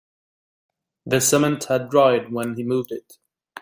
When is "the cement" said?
1.05-1.65